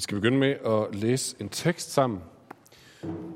[0.00, 2.20] Vi skal begynde med at læse en tekst sammen,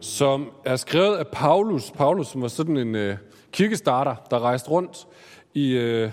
[0.01, 1.91] som er skrevet af Paulus.
[1.91, 3.17] Paulus, som var sådan en øh,
[3.53, 5.07] kirkestarter, der rejste rundt
[5.55, 6.13] i øh,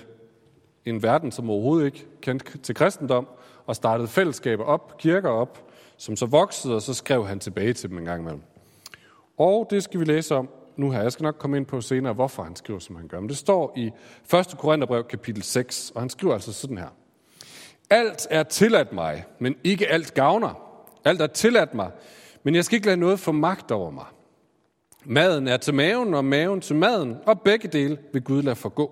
[0.86, 3.28] en verden, som overhovedet ikke kendte til kristendom,
[3.66, 7.90] og startede fællesskaber op, kirker op, som så voksede, og så skrev han tilbage til
[7.90, 8.42] dem en gang imellem.
[9.38, 11.02] Og det skal vi læse om nu her.
[11.02, 13.20] Jeg skal nok komme ind på senere, hvorfor han skriver, som han gør.
[13.20, 13.92] Men det står i
[14.36, 14.56] 1.
[14.58, 16.90] Korintherbrev, kapitel 6, og han skriver altså sådan her.
[17.92, 20.54] Alt er tilladt mig, men ikke alt gavner.
[21.06, 21.92] Alt er tilladt mig,
[22.44, 24.06] men jeg skal ikke lade noget få magt over mig.
[25.06, 28.92] Maden er til maven, og maven til maden, og begge dele vil Gud lade forgå.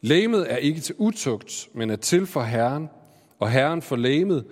[0.00, 2.88] Læmet er ikke til utugt, men er til for Herren,
[3.38, 4.46] og Herren for læmet.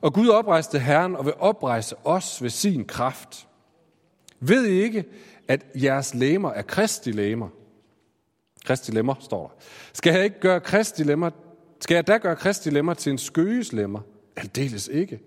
[0.00, 3.48] Og Gud oprejste Herren og vil oprejse os ved sin kraft.
[4.40, 5.04] Ved I ikke,
[5.48, 7.48] at jeres læmer er kristi læmer?
[8.64, 9.64] Kristi lemmer, står der.
[9.92, 11.30] Skal jeg ikke gøre kristi lemmer
[11.80, 14.00] skal jeg da gøre Kristi lemmer til en skøges lemmer?
[14.36, 15.20] Aldeles ikke.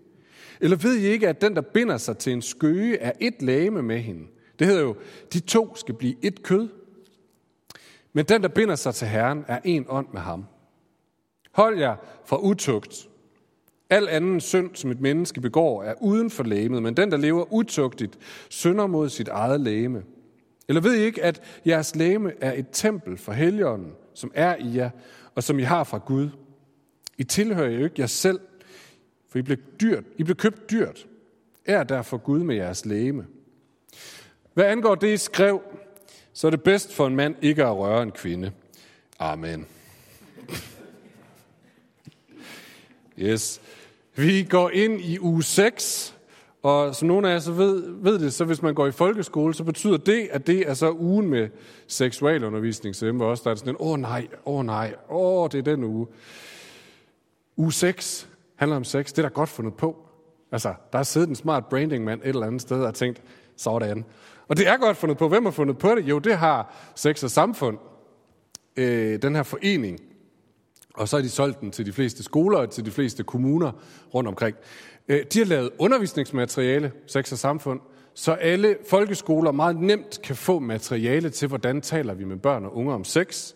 [0.62, 3.82] Eller ved I ikke, at den, der binder sig til en skøge, er et lame
[3.82, 4.28] med hende?
[4.60, 4.96] Det hedder jo,
[5.34, 6.70] de to skal blive et kød.
[8.14, 10.46] Men den, der binder sig til Herren, er en ånd med ham.
[11.52, 11.96] Hold jer
[12.26, 13.08] fra utugt.
[13.90, 17.54] Al anden synd, som et menneske begår, er uden for lægemet, men den, der lever
[17.54, 18.18] utugtigt,
[18.50, 20.04] synder mod sit eget lægeme.
[20.68, 24.76] Eller ved I ikke, at jeres lægeme er et tempel for helligånden, som er i
[24.76, 24.90] jer,
[25.36, 26.30] og som I har fra Gud?
[27.18, 28.40] I tilhører jo ikke jer selv,
[29.30, 31.08] for I blev, dyrt, I blev købt dyrt.
[31.66, 33.26] Er derfor Gud med jeres lægeme.
[34.54, 35.62] Hvad angår det, I skrev,
[36.34, 38.52] så er det bedst for en mand ikke at røre en kvinde.
[39.20, 39.68] Amen.
[43.20, 43.62] Yes.
[44.16, 46.16] Vi går ind i uge 6,
[46.64, 49.54] og som nogle af jer så ved, ved det, så hvis man går i folkeskole,
[49.54, 51.50] så betyder det, at det er så ugen med
[51.88, 52.96] seksualundervisning.
[52.96, 55.44] Så dem var også der er sådan en, åh oh, nej, åh oh, nej, åh,
[55.44, 56.08] oh, det er den uge.
[57.58, 59.10] Uge 6 handler om sex.
[59.10, 60.06] Det er da godt fundet på.
[60.52, 63.22] Altså, der er siddet en smart branding-mand et eller andet sted og tænkt,
[63.56, 64.06] sådan.
[64.48, 65.30] Og det er godt fundet på.
[65.30, 66.10] Hvem har fundet på det?
[66.10, 67.78] Jo, det har Sex og Samfund.
[68.78, 70.00] Øh, den her forening.
[70.94, 73.72] Og så har de solgt den til de fleste skoler og til de fleste kommuner
[74.14, 74.56] rundt omkring.
[75.08, 77.80] Øh, de har lavet undervisningsmateriale, Sex og Samfund,
[78.14, 82.78] så alle folkeskoler meget nemt kan få materiale til, hvordan taler vi med børn og
[82.78, 83.54] unge om sex.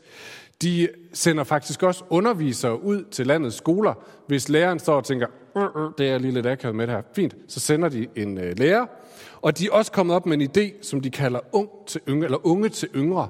[0.62, 3.94] De sender faktisk også undervisere ud til landets skoler.
[4.28, 5.28] Hvis læreren står og tænker,
[5.98, 8.86] det er lige lidt akavet med det her, fint, så sender de en øh, lærer.
[9.42, 12.26] Og de er også kommet op med en idé, som de kalder ung til yngre,
[12.26, 13.30] eller unge til yngre.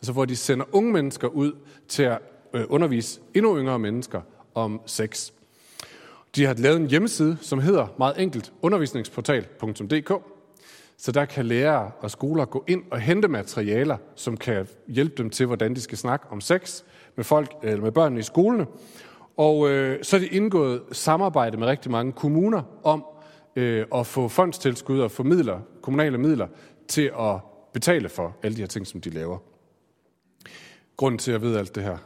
[0.00, 1.52] Altså hvor de sender unge mennesker ud
[1.88, 2.18] til at
[2.54, 4.20] Øh, undervise endnu yngre mennesker
[4.54, 5.30] om sex.
[6.36, 10.12] De har lavet en hjemmeside, som hedder meget enkelt undervisningsportal.dk,
[10.96, 15.30] så der kan lærere og skoler gå ind og hente materialer, som kan hjælpe dem
[15.30, 16.82] til, hvordan de skal snakke om sex
[17.16, 18.66] med folk eller med børnene i skolene.
[19.36, 23.04] Og øh, så er det indgået samarbejde med rigtig mange kommuner om
[23.56, 26.46] øh, at få fondstilskud og få midler, kommunale midler
[26.88, 27.36] til at
[27.72, 29.38] betale for alle de her ting, som de laver.
[30.96, 31.98] Grunden til, at jeg ved alt det her,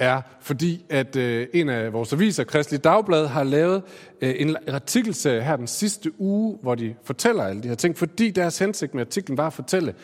[0.00, 3.82] er, fordi at øh, en af vores aviser, Kristelig Dagblad, har lavet
[4.20, 8.30] øh, en artikelserie her den sidste uge, hvor de fortæller alle de her ting, fordi
[8.30, 9.94] deres hensigt med artiklen var at fortælle,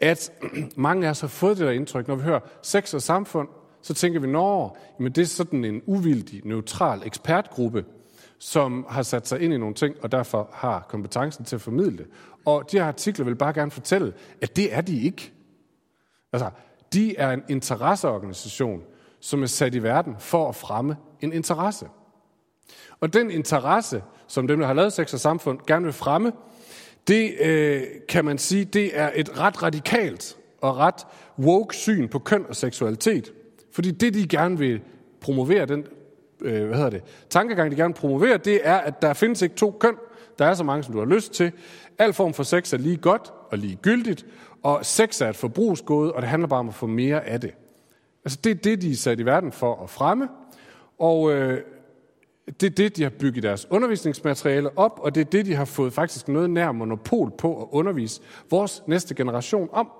[0.00, 0.32] at
[0.76, 3.48] mange af os har fået det der indtryk, når vi hører sex og samfund,
[3.82, 7.84] så tænker vi, når men det er sådan en uvildig, neutral ekspertgruppe,
[8.38, 11.98] som har sat sig ind i nogle ting, og derfor har kompetencen til at formidle
[11.98, 12.06] det.
[12.44, 14.12] Og de her artikler vil bare gerne fortælle,
[14.42, 15.32] at det er de ikke.
[16.32, 16.50] Altså,
[16.92, 18.82] de er en interesseorganisation,
[19.24, 21.86] som er sat i verden for at fremme en interesse.
[23.00, 26.32] Og den interesse, som dem, der har lavet sex og samfund, gerne vil fremme,
[27.08, 31.06] det øh, kan man sige, det er et ret radikalt og ret
[31.38, 33.32] woke syn på køn og seksualitet.
[33.72, 34.80] Fordi det, de gerne vil
[35.20, 35.86] promovere, den
[36.40, 39.54] øh, hvad hedder det, tankegang, de gerne vil promovere, det er, at der findes ikke
[39.54, 39.94] to køn.
[40.38, 41.52] Der er så mange, som du har lyst til.
[41.98, 44.26] Al form for sex er lige godt og lige gyldigt,
[44.62, 47.54] og sex er et forbrugsgode, og det handler bare om at få mere af det.
[48.24, 50.28] Altså det er det, de er sat i verden for at fremme,
[50.98, 51.60] og øh,
[52.46, 55.64] det er det, de har bygget deres undervisningsmateriale op, og det er det, de har
[55.64, 59.90] fået faktisk noget nær monopol på at undervise vores næste generation om.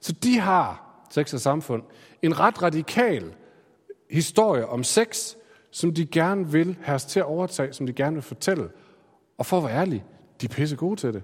[0.00, 1.82] Så de har, sex og samfund,
[2.22, 3.34] en ret radikal
[4.10, 5.34] historie om sex,
[5.70, 8.70] som de gerne vil have os til at overtage, som de gerne vil fortælle.
[9.38, 10.04] Og for at være ærlig,
[10.40, 11.22] de er pisse gode til det.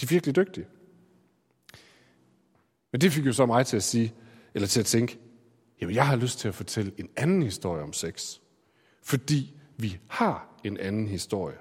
[0.00, 0.66] De er virkelig dygtige.
[2.92, 4.14] Men det fik jo så mig til at sige,
[4.54, 5.18] eller til at tænke,
[5.84, 8.36] Jamen, jeg har lyst til at fortælle en anden historie om sex.
[9.02, 11.56] Fordi vi har en anden historie.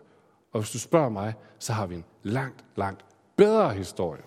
[0.54, 3.06] Og hvis du spørger mig, så har vi en langt, langt
[3.38, 4.22] bedre historie.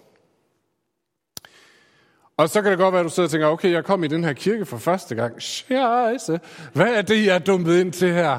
[2.36, 4.08] Og så kan det godt være, at du sidder og tænker, okay, jeg kom i
[4.08, 5.42] den her kirke for første gang.
[5.42, 6.40] Scheisse,
[6.72, 8.38] hvad er det, jeg er dumpet ind til her?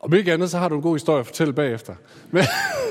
[0.00, 1.94] Om ikke andet, så har du en god historie at fortælle bagefter.
[2.30, 2.44] Men,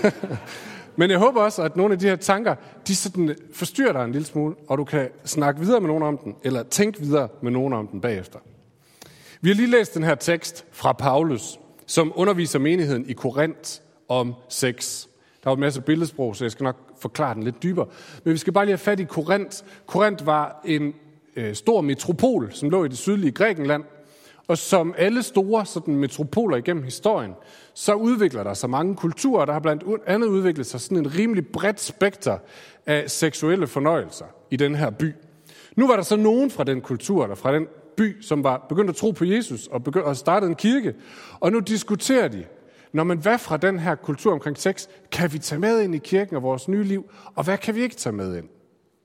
[0.95, 2.55] men jeg håber også, at nogle af de her tanker,
[2.87, 6.17] de sådan forstyrrer dig en lille smule, og du kan snakke videre med nogen om
[6.17, 8.39] den, eller tænke videre med nogen om den bagefter.
[9.41, 13.71] Vi har lige læst den her tekst fra Paulus, som underviser menigheden i Korinth
[14.09, 15.05] om sex.
[15.43, 17.87] Der var en masse billedsprog, så jeg skal nok forklare den lidt dybere.
[18.23, 19.57] Men vi skal bare lige have fat i Korinth.
[19.85, 20.93] Korinth var en
[21.35, 23.83] øh, stor metropol, som lå i det sydlige Grækenland.
[24.47, 27.31] Og som alle store sådan, metropoler igennem historien,
[27.73, 29.45] så udvikler der sig mange kulturer.
[29.45, 32.37] Der har blandt andet udviklet sig sådan en rimelig bredt spekter
[32.85, 35.13] af seksuelle fornøjelser i den her by.
[35.75, 37.67] Nu var der så nogen fra den kultur, eller fra den
[37.97, 40.93] by, som var begyndt at tro på Jesus og, begyndt, og startede en kirke.
[41.39, 42.45] Og nu diskuterer de,
[42.93, 45.97] når man hvad fra den her kultur omkring sex, kan vi tage med ind i
[45.97, 48.47] kirken og vores nye liv, og hvad kan vi ikke tage med ind?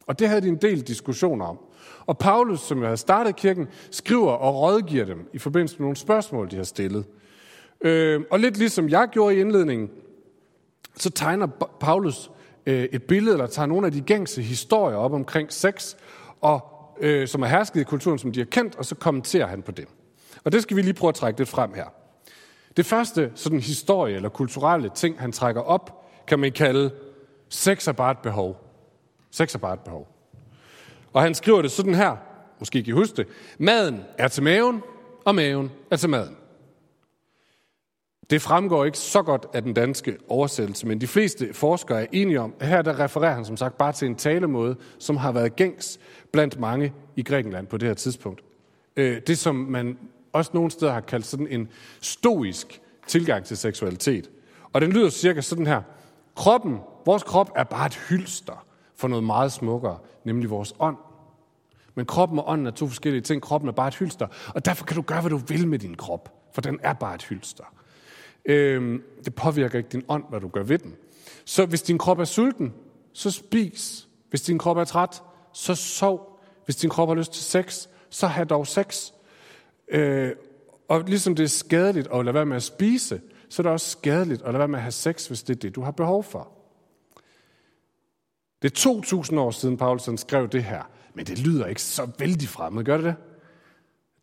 [0.07, 1.59] Og det havde de en del diskussioner om.
[2.07, 5.97] Og Paulus, som jo havde startet kirken, skriver og rådgiver dem i forbindelse med nogle
[5.97, 7.05] spørgsmål, de har stillet.
[7.81, 9.91] Øh, og lidt ligesom jeg gjorde i indledningen,
[10.97, 11.47] så tegner
[11.81, 12.31] Paulus
[12.67, 15.95] øh, et billede, eller tager nogle af de gængse historier op omkring sex,
[16.41, 16.61] og,
[17.01, 19.73] øh, som er hersket i kulturen, som de har kendt, og så kommenterer han på
[19.73, 19.87] det.
[20.45, 21.87] Og det skal vi lige prøve at trække lidt frem her.
[22.77, 26.91] Det første sådan historie eller kulturelle ting, han trækker op, kan man kalde
[27.49, 28.57] sex er bare et behov.
[29.31, 30.18] Sex er bare et behov.
[31.13, 32.17] Og han skriver det sådan her,
[32.59, 33.27] måske kan I huske det.
[33.59, 34.83] Maden er til maven,
[35.25, 36.37] og maven er til maden.
[38.31, 42.41] Det fremgår ikke så godt af den danske oversættelse, men de fleste forskere er enige
[42.41, 45.57] om, at her der refererer han som sagt bare til en talemåde, som har været
[45.57, 45.99] gængs
[46.33, 48.41] blandt mange i Grækenland på det her tidspunkt.
[48.97, 49.99] Øh, det, som man
[50.33, 51.69] også nogle steder har kaldt sådan en
[52.01, 54.31] stoisk tilgang til seksualitet.
[54.73, 55.83] Og den lyder cirka sådan her.
[56.37, 58.67] Kroppen, vores krop er bare et hylster
[58.99, 60.97] for noget meget smukkere, nemlig vores ånd.
[61.95, 63.43] Men kroppen og ånden er to forskellige ting.
[63.43, 65.95] Kroppen er bare et hylster, og derfor kan du gøre, hvad du vil med din
[65.95, 67.65] krop, for den er bare et hylster.
[68.45, 70.95] Øhm, det påvirker ikke din ånd, hvad du gør ved den.
[71.45, 72.75] Så hvis din krop er sulten,
[73.13, 74.09] så spis.
[74.31, 75.23] Hvis din krop er træt,
[75.53, 76.41] så sov.
[76.65, 79.11] Hvis din krop har lyst til sex, så have dog sex.
[79.89, 80.33] Øh,
[80.89, 83.91] og ligesom det er skadeligt at lade være med at spise, så er det også
[83.91, 86.25] skadeligt at lade være med at have sex, hvis det er det, du har behov
[86.25, 86.58] for.
[88.63, 88.91] Det er
[89.33, 90.83] 2.000 år siden, Paulus skrev det her,
[91.15, 93.15] men det lyder ikke så vældig fremmed, gør det det?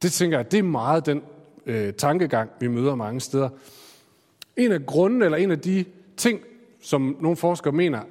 [0.01, 1.21] Det tænker jeg, det er meget den
[1.65, 3.49] øh, tankegang, vi møder mange steder.
[4.57, 5.85] En af grunden, eller en af de
[6.17, 6.39] ting,
[6.81, 8.01] som nogle forskere mener,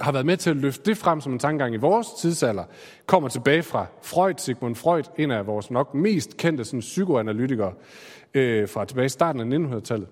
[0.00, 2.64] har været med til at løfte det frem som en tankegang i vores tidsalder,
[3.06, 7.72] kommer tilbage fra Freud, Sigmund Freud, en af vores nok mest kendte sådan, psykoanalytikere
[8.34, 10.08] øh, fra tilbage i starten af 1900-tallet.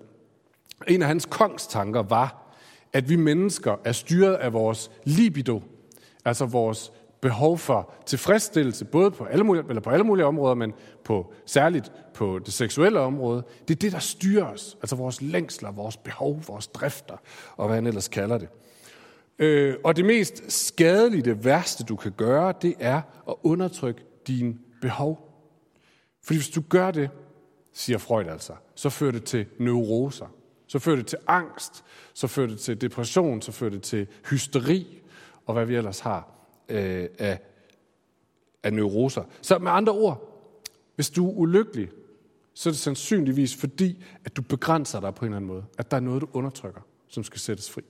[0.87, 2.48] En af hans kongstanker var,
[2.93, 5.61] at vi mennesker er styret af vores libido,
[6.25, 6.91] altså vores
[7.21, 11.91] behov for tilfredsstillelse, både på alle mulige, eller på alle mulige områder, men på, særligt
[12.13, 13.43] på det seksuelle område.
[13.67, 14.77] Det er det, der styrer os.
[14.81, 17.17] Altså vores længsler, vores behov, vores drifter,
[17.57, 18.47] og hvad han ellers kalder det.
[19.39, 24.55] Øh, og det mest skadelige, det værste, du kan gøre, det er at undertrykke dine
[24.81, 25.29] behov.
[26.23, 27.09] Fordi hvis du gør det,
[27.73, 30.25] siger Freud altså, så fører det til neuroser.
[30.69, 31.83] Så fører det til angst,
[32.13, 35.01] så fører det til depression, så fører det til hysteri,
[35.45, 36.31] og hvad vi ellers har
[36.69, 37.39] øh, af,
[38.63, 39.23] af neuroser.
[39.41, 40.45] Så med andre ord,
[40.95, 41.89] hvis du er ulykkelig,
[42.53, 45.65] så er det sandsynligvis fordi, at du begrænser dig på en eller anden måde.
[45.77, 47.81] At der er noget, du undertrykker, som skal sættes fri.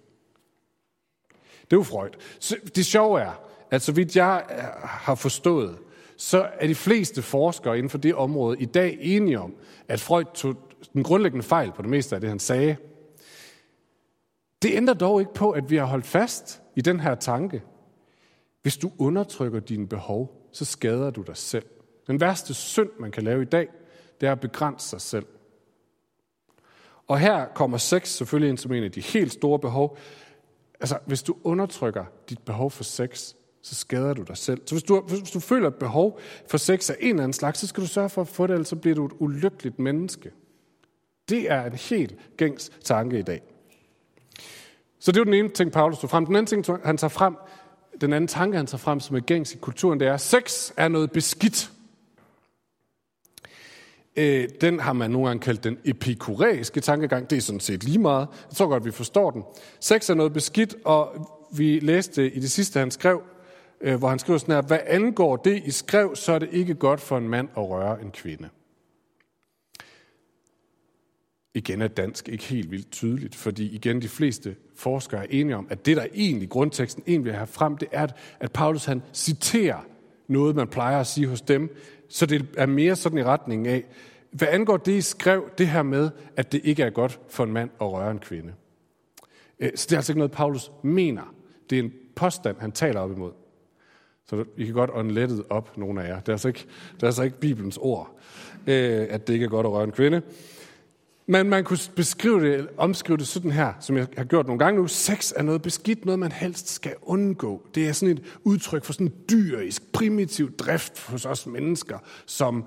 [1.62, 2.10] Det er jo Freud.
[2.40, 5.78] Så det sjove er, at så vidt jeg øh, har forstået,
[6.18, 9.56] så er de fleste forskere inden for det område i dag enige om,
[9.88, 12.76] at Freud tog den grundlæggende fejl på det meste af det, han sagde.
[14.62, 17.64] Det ændrer dog ikke på, at vi har holdt fast i den her tanke.
[18.62, 21.66] Hvis du undertrykker dine behov, så skader du dig selv.
[22.08, 23.68] Den værste synd, man kan lave i dag,
[24.22, 25.26] det er at begrænse sig selv.
[27.08, 29.98] Og her kommer sex selvfølgelig ind som en af de helt store behov.
[30.80, 34.62] Altså, hvis du undertrykker dit behov for sex, så skader du dig selv.
[34.66, 37.60] Så hvis du, hvis du føler et behov for sex af en eller anden slags,
[37.60, 40.32] så skal du sørge for at få det, ellers så bliver du et ulykkeligt menneske.
[41.30, 43.42] Det er en helt gængs tanke i dag.
[45.00, 46.26] Så det er den ene ting, Paulus tog frem.
[46.26, 47.36] Den anden ting, han tager frem,
[48.02, 50.72] den anden tanke, han tager frem, som er gængs i kulturen, det er, at sex
[50.78, 51.72] er noget beskidt.
[54.16, 57.30] Øh, den har man nogle gange kaldt den epikuræiske tankegang.
[57.30, 58.28] Det er sådan set lige meget.
[58.50, 59.44] Jeg tror godt, vi forstår den.
[59.80, 63.22] Sex er noget beskidt, og vi læste i det sidste, han skrev,
[63.82, 66.74] øh, hvor han skriver sådan her, hvad angår det, I skrev, så er det ikke
[66.74, 68.50] godt for en mand at røre en kvinde.
[71.54, 75.68] Igen er dansk ikke helt vildt tydeligt, fordi igen de fleste forskere er enige om,
[75.70, 78.08] at det, der egentlig grundteksten egentlig vil have frem, det er,
[78.40, 79.86] at Paulus han citerer
[80.28, 81.76] noget, man plejer at sige hos dem,
[82.10, 83.86] så det er mere sådan i retning af,
[84.32, 87.54] hvad angår det, I skrev, det her med, at det ikke er godt for en
[87.54, 88.54] mand at røre en kvinde.
[89.60, 91.34] Øh, så det er altså ikke noget, Paulus mener.
[91.70, 93.32] Det er en påstand, han taler op imod.
[94.26, 96.20] Så I kan godt ånde op, nogle af jer.
[96.20, 96.66] Det er altså ikke,
[96.96, 98.20] det er altså ikke Bibelens ord,
[98.68, 100.22] øh, at det ikke er godt at røre en kvinde.
[101.30, 104.82] Men man kunne beskrive det, omskrive det sådan her, som jeg har gjort nogle gange
[104.82, 104.88] nu.
[104.88, 107.66] Sex er noget beskidt, noget man helst skal undgå.
[107.76, 112.66] Det er sådan et udtryk for sådan en dyrisk, primitiv drift hos os mennesker, som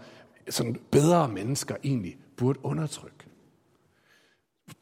[0.51, 3.17] sådan bedre mennesker egentlig burde undertrykke.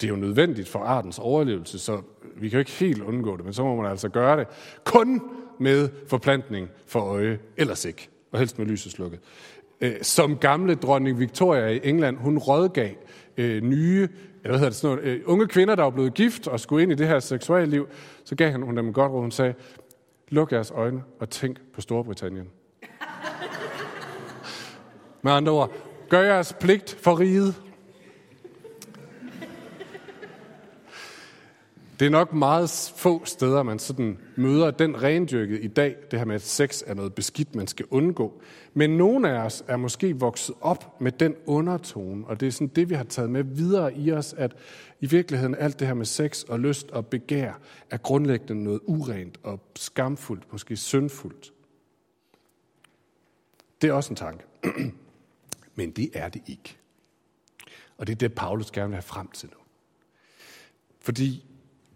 [0.00, 2.02] Det er jo nødvendigt for artens overlevelse, så
[2.36, 4.46] vi kan jo ikke helt undgå det, men så må man altså gøre det
[4.84, 5.22] kun
[5.60, 9.20] med forplantning for øje, ellers ikke, og helst med lyset slukket.
[9.80, 12.90] Øh, som gamle dronning Victoria i England, hun rådgav
[13.36, 14.08] øh, nye,
[14.44, 16.82] eller hvad hedder det, sådan noget, øh, unge kvinder, der var blevet gift og skulle
[16.82, 17.88] ind i det her seksuelle liv,
[18.24, 19.20] så gav hun dem godt råd.
[19.20, 19.54] Hun sagde,
[20.28, 22.48] luk jeres øjne og tænk på Storbritannien.
[25.22, 25.72] Med andre ord,
[26.08, 27.62] gør jeres pligt for riget.
[32.00, 36.26] Det er nok meget få steder, man sådan møder den rendyrket i dag, det her
[36.26, 38.42] med, at sex er noget beskidt, man skal undgå.
[38.74, 42.66] Men nogle af os er måske vokset op med den undertone, og det er sådan
[42.66, 44.56] det, vi har taget med videre i os, at
[45.00, 47.52] i virkeligheden alt det her med sex og lyst og begær
[47.90, 51.52] er grundlæggende noget urent og skamfuldt, måske syndfuldt.
[53.82, 54.44] Det er også en tanke.
[55.76, 56.76] Men det er det ikke.
[57.98, 59.58] Og det er det, Paulus gerne vil have frem til nu.
[61.00, 61.49] Fordi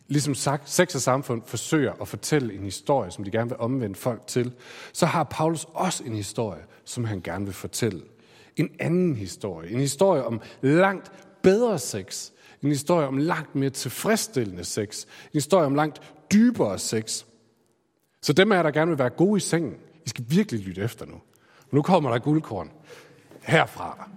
[0.08, 3.94] ligesom sagt, sex og samfund forsøger at fortælle en historie, som de gerne vil omvende
[3.94, 4.52] folk til,
[4.92, 8.02] så har Paulus også en historie, som han gerne vil fortælle.
[8.56, 9.70] En anden historie.
[9.70, 12.30] En historie om langt bedre sex.
[12.62, 15.04] En historie om langt mere tilfredsstillende sex.
[15.04, 16.00] En historie om langt
[16.32, 17.24] dybere sex.
[18.22, 19.74] Så dem af jer, der gerne vil være gode i sengen,
[20.06, 21.20] I skal virkelig lytte efter nu.
[21.70, 22.70] Nu kommer der guldkorn
[23.42, 24.08] herfra.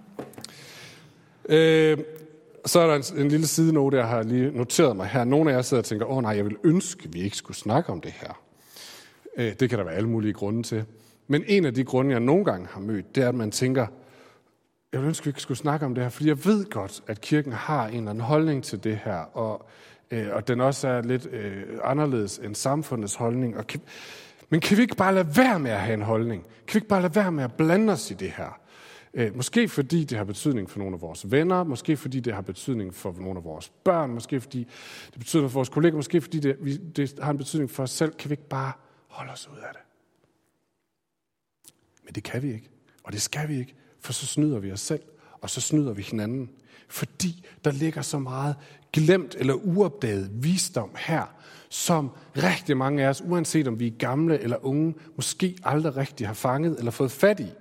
[1.50, 1.98] Øh,
[2.70, 5.24] så er der en, en lille sidenote, jeg har lige noteret mig her.
[5.24, 7.58] Nogle af jer sidder og tænker, åh nej, jeg vil ønske, at vi ikke skulle
[7.58, 8.42] snakke om det her.
[9.38, 10.86] Øh, det kan der være alle mulige grunde til.
[11.28, 13.88] Men en af de grunde, jeg nogle gange har mødt, det er, at man tænker,
[14.92, 17.04] jeg vil ønske, at vi ikke skulle snakke om det her, fordi jeg ved godt,
[17.08, 19.66] at kirken har en eller anden holdning til det her, og,
[20.12, 23.58] øh, og den også er lidt øh, anderledes end samfundets holdning.
[23.58, 23.82] Og kan,
[24.50, 26.44] men kan vi ikke bare lade være med at have en holdning?
[26.44, 28.60] Kan vi ikke bare lade være med at blande os i det her?
[29.18, 32.42] Øh, måske fordi det har betydning for nogle af vores venner, måske fordi det har
[32.42, 34.68] betydning for nogle af vores børn, måske fordi
[35.12, 38.14] det betyder for vores kolleger, måske fordi det, det har en betydning for os selv.
[38.14, 38.72] Kan vi ikke bare
[39.08, 39.82] holde os ud af det?
[42.04, 42.70] Men det kan vi ikke,
[43.04, 45.02] og det skal vi ikke, for så snyder vi os selv,
[45.42, 46.50] og så snyder vi hinanden.
[46.88, 48.56] Fordi der ligger så meget
[48.94, 51.36] glemt eller uopdaget visdom her,
[51.70, 56.28] som rigtig mange af os, uanset om vi er gamle eller unge, måske aldrig rigtig
[56.28, 57.52] har fanget eller fået fat i.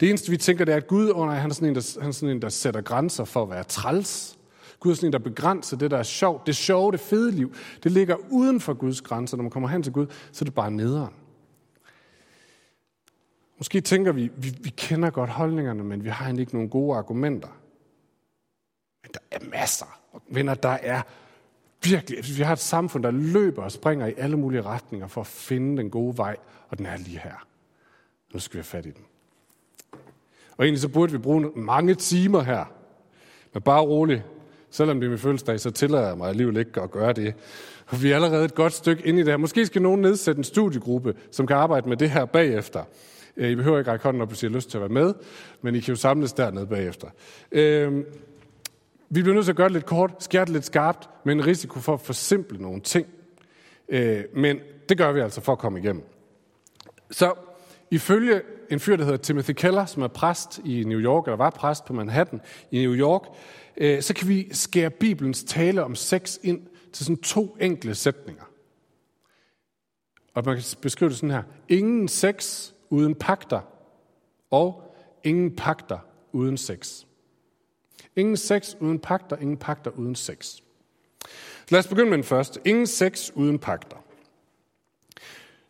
[0.00, 2.00] Det eneste, vi tænker, det er, at Gud oh nej, han, er sådan en, der,
[2.00, 4.38] han er sådan en, der sætter grænser for at være træls.
[4.80, 6.46] Gud er sådan en, der begrænser det, der er sjovt.
[6.46, 9.36] Det sjove, det fede liv, det ligger uden for Guds grænser.
[9.36, 11.14] Når man kommer hen til Gud, så er det bare nederen.
[13.58, 16.96] Måske tænker vi, vi, vi kender godt holdningerne, men vi har egentlig ikke nogen gode
[16.96, 17.48] argumenter.
[19.02, 20.00] Men der er masser.
[20.12, 21.02] Og venner, der er
[21.84, 25.20] virkelig, altså, vi har et samfund, der løber og springer i alle mulige retninger for
[25.20, 26.36] at finde den gode vej,
[26.68, 27.46] og den er lige her.
[28.32, 29.04] Nu skal vi have fat i den.
[30.60, 32.64] Og egentlig så burde vi bruge mange timer her.
[33.52, 34.24] Men bare rolig.
[34.70, 37.34] Selvom det er min fødselsdag, så tillader jeg mig alligevel ikke at gøre det.
[37.86, 39.36] Og vi er allerede et godt stykke ind i det her.
[39.36, 42.84] Måske skal nogen nedsætte en studiegruppe, som kan arbejde med det her bagefter.
[43.36, 45.14] Øh, I behøver ikke række hånden op, hvis I har lyst til at være med,
[45.62, 47.08] men I kan jo samles dernede bagefter.
[47.52, 48.04] Øhm,
[49.08, 51.46] vi bliver nødt til at gøre det lidt kort, skære det lidt skarpt, med en
[51.46, 53.06] risiko for at forsimple nogle ting.
[53.88, 56.02] Øh, men det gør vi altså for at komme igennem.
[57.10, 57.34] Så
[57.90, 61.50] Ifølge en fyr, der hedder Timothy Keller, som er præst i New York, eller var
[61.50, 63.22] præst på Manhattan i New York,
[63.76, 68.44] øh, så kan vi skære Bibelens tale om sex ind til sådan to enkle sætninger.
[70.34, 71.42] Og man kan beskrive det sådan her.
[71.68, 73.60] Ingen sex uden pakter,
[74.50, 74.94] og
[75.24, 75.98] ingen pakter
[76.32, 77.04] uden sex.
[78.16, 80.44] Ingen sex uden pakter, ingen pakter uden sex.
[80.46, 82.60] Så lad os begynde med den første.
[82.64, 83.99] Ingen sex uden pakter.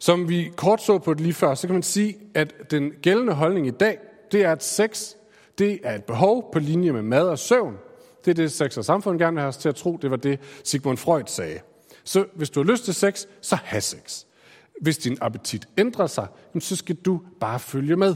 [0.00, 3.32] Som vi kort så på det lige før, så kan man sige, at den gældende
[3.32, 3.98] holdning i dag,
[4.32, 5.14] det er, at sex
[5.60, 7.76] det er et behov på linje med mad og søvn.
[8.24, 9.98] Det er det, sex og samfund gerne vil have os til at tro.
[10.02, 11.58] Det var det, Sigmund Freud sagde.
[12.04, 14.24] Så hvis du har lyst til sex, så have sex.
[14.80, 16.26] Hvis din appetit ændrer sig,
[16.58, 18.14] så skal du bare følge med.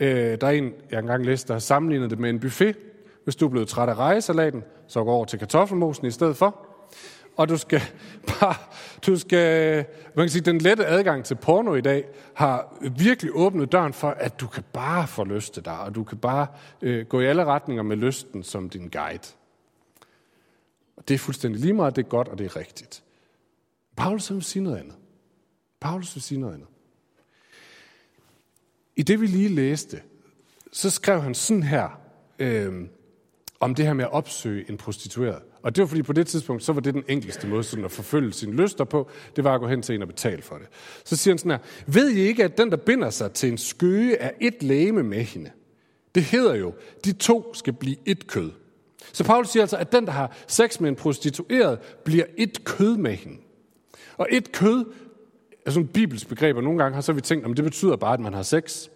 [0.00, 2.76] Øh, der er en, jeg engang læste, der har sammenlignet det med en buffet.
[3.24, 6.63] Hvis du er blevet træt af rejesalaten, så gå over til kartoffelmosen i stedet for
[7.36, 7.80] og du skal
[8.40, 8.54] bare,
[9.06, 9.76] du skal,
[10.16, 14.10] man kan sige, den lette adgang til porno i dag har virkelig åbnet døren for,
[14.10, 16.46] at du kan bare få lyst til dig, og du kan bare
[16.82, 19.28] øh, gå i alle retninger med lysten som din guide.
[20.96, 23.02] Og det er fuldstændig lige meget, det er godt, og det er rigtigt.
[23.96, 24.94] Paulus vil sige noget andet.
[25.80, 26.68] Paulus vil sige noget andet.
[28.96, 30.02] I det vi lige læste,
[30.72, 32.00] så skrev han sådan her
[32.38, 32.88] øh,
[33.60, 35.42] om det her med at opsøge en prostitueret.
[35.64, 37.90] Og det var fordi på det tidspunkt, så var det den enkleste måde sådan at
[37.90, 40.66] forfølge sine lyster på, det var at gå hen til en og betale for det.
[41.04, 43.58] Så siger han sådan her, ved I ikke, at den, der binder sig til en
[43.58, 45.50] skøge, er et læme med hende?
[46.14, 48.50] Det hedder jo, de to skal blive et kød.
[49.12, 52.96] Så Paulus siger altså, at den, der har sex med en prostitueret, bliver et kød
[52.96, 53.36] med hende.
[54.16, 54.84] Og et kød
[55.66, 57.96] er sådan et bibelsk begreb, og nogle gange har så vi tænkt, at det betyder
[57.96, 58.88] bare, at man har sex.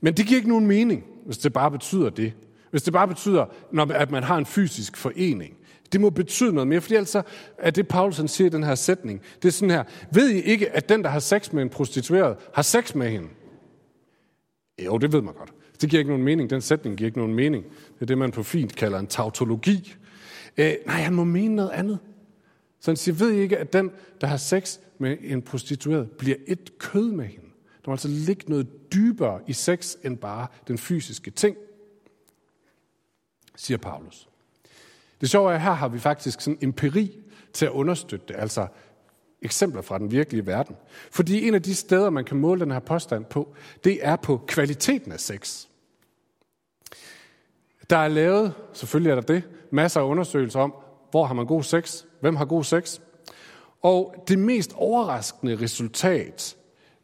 [0.00, 2.32] Men det giver ikke nogen mening, hvis det bare betyder det.
[2.70, 3.46] Hvis det bare betyder,
[3.94, 5.56] at man har en fysisk forening.
[5.92, 7.22] Det må betyde noget mere, fordi altså
[7.58, 9.20] er det, Paulus han siger i den her sætning.
[9.42, 12.36] Det er sådan her, ved I ikke, at den, der har sex med en prostitueret,
[12.54, 13.28] har sex med hende?
[14.84, 15.52] Jo, det ved man godt.
[15.80, 16.50] Det giver ikke nogen mening.
[16.50, 17.64] Den sætning giver ikke nogen mening.
[17.64, 19.94] Det er det, man på fint kalder en tautologi.
[20.56, 21.98] Øh, nej, han må mene noget andet.
[22.80, 26.36] Så han siger, ved I ikke, at den, der har sex med en prostitueret, bliver
[26.46, 27.46] et kød med hende?
[27.84, 31.56] Der må altså ligge noget dybere i sex end bare den fysiske ting,
[33.56, 34.28] siger Paulus.
[35.22, 37.18] Det sjove er, at her har vi faktisk sådan empiri
[37.52, 38.66] til at understøtte det, altså
[39.42, 40.76] eksempler fra den virkelige verden.
[41.10, 44.40] Fordi en af de steder, man kan måle den her påstand på, det er på
[44.46, 45.66] kvaliteten af sex.
[47.90, 50.74] Der er lavet, selvfølgelig er der det, masser af undersøgelser om,
[51.10, 53.00] hvor har man god sex, hvem har god sex.
[53.82, 56.56] Og det mest overraskende resultat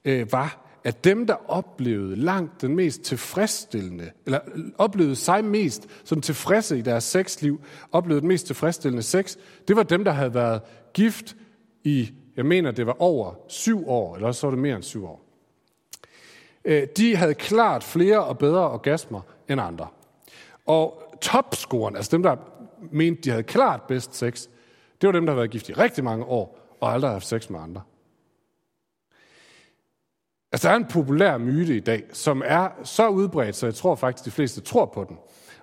[0.04, 4.40] øh, var, at dem, der oplevede langt den mest tilfredsstillende, eller
[4.78, 7.60] oplevede sig mest som tilfredse i deres sexliv,
[7.92, 9.36] oplevede den mest tilfredsstillende sex,
[9.68, 10.60] det var dem, der havde været
[10.92, 11.36] gift
[11.84, 15.04] i, jeg mener, det var over syv år, eller så var det mere end syv
[15.04, 15.24] år.
[16.64, 19.86] Øh, de havde klart flere og bedre orgasmer end andre.
[20.66, 22.36] Og topscoren, altså dem, der
[22.92, 24.46] mente, de havde klart bedst sex,
[25.00, 27.50] det var dem, der havde været gift i rigtig mange år, og aldrig haft sex
[27.50, 27.82] med andre.
[30.52, 33.94] Altså, der er en populær myte i dag, som er så udbredt, så jeg tror
[33.94, 35.16] faktisk, de fleste tror på den.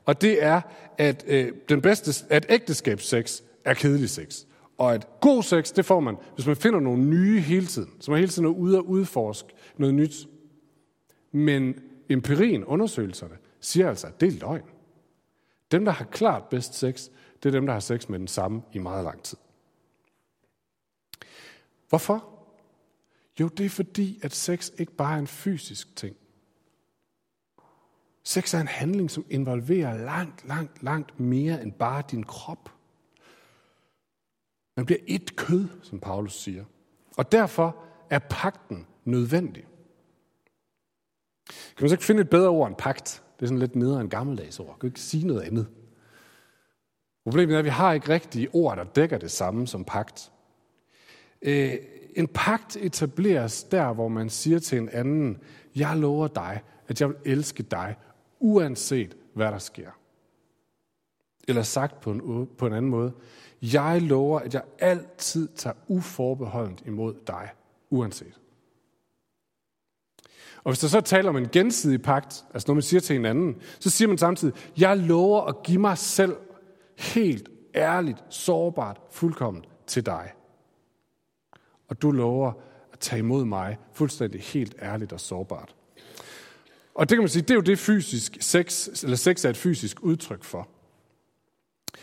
[0.06, 0.62] Og det er,
[0.98, 4.45] at, øh, den bedste, at ægteskabssex er kedelig sex.
[4.78, 7.91] Og at god sex, det får man, hvis man finder nogle nye hele tiden.
[8.00, 10.28] Så man hele tiden er ude og udforske noget nyt.
[11.32, 14.63] Men empirien, undersøgelserne, siger altså, at det er løgn.
[15.71, 17.10] Dem, der har klart bedst sex,
[17.43, 19.38] det er dem, der har sex med den samme i meget lang tid.
[21.89, 22.35] Hvorfor?
[23.39, 26.15] Jo, det er fordi, at sex ikke bare er en fysisk ting.
[28.24, 32.71] Sex er en handling, som involverer langt, langt, langt mere end bare din krop.
[34.78, 36.65] Man bliver et kød, som Paulus siger.
[37.17, 39.65] Og derfor er pakten nødvendig.
[41.48, 43.24] Kan man så ikke finde et bedre ord end pagt?
[43.36, 44.80] Det er sådan lidt nedere en gammeldags ord.
[44.80, 45.67] Kan ikke sige noget andet?
[47.24, 50.32] Problemet er, at vi har ikke rigtige ord, der dækker det samme som pagt.
[51.41, 51.78] Øh,
[52.15, 55.38] en pagt etableres der, hvor man siger til en anden,
[55.75, 57.95] jeg lover dig, at jeg vil elske dig,
[58.39, 59.89] uanset hvad der sker.
[61.47, 63.13] Eller sagt på en, på en anden måde,
[63.62, 67.49] jeg lover, at jeg altid tager uforbeholdent imod dig,
[67.89, 68.39] uanset.
[70.63, 73.62] Og hvis der så taler om en gensidig pagt, altså når man siger til hinanden,
[73.80, 76.36] så siger man samtidig, jeg lover at give mig selv
[76.97, 80.32] helt ærligt, sårbart, fuldkommen til dig
[81.88, 82.52] og du lover
[82.93, 85.76] at tage imod mig fuldstændig helt ærligt og sårbart.
[86.95, 89.58] Og det kan man sige, det er jo det fysisk sex, eller sex er et
[89.58, 90.67] fysisk udtryk for.